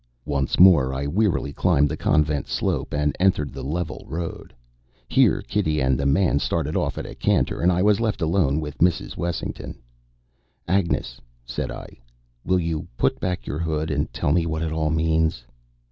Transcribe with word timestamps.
Once 0.25 0.59
more 0.59 0.95
I 0.95 1.05
wearily 1.05 1.53
climbed 1.53 1.87
the 1.87 1.95
Convent 1.95 2.47
slope 2.47 2.91
and 2.91 3.15
entered 3.19 3.53
the 3.53 3.61
level 3.63 4.03
road. 4.09 4.51
Here 5.07 5.43
Kitty 5.43 5.79
and 5.79 5.95
the 5.95 6.07
man 6.07 6.39
started 6.39 6.75
off 6.75 6.97
at 6.97 7.05
a 7.05 7.13
canter, 7.13 7.61
and 7.61 7.71
I 7.71 7.83
was 7.83 7.99
left 7.99 8.19
alone 8.19 8.59
with 8.59 8.79
Mrs. 8.79 9.15
Wessington. 9.15 9.77
"Agnes," 10.67 11.21
said 11.45 11.69
I, 11.69 11.99
"will 12.43 12.57
you 12.59 12.87
put 12.97 13.19
back 13.19 13.45
your 13.45 13.59
hood 13.59 13.91
and 13.91 14.11
tell 14.11 14.31
me 14.31 14.47
what 14.47 14.63
it 14.63 14.71
all 14.71 14.89
means?" 14.89 15.43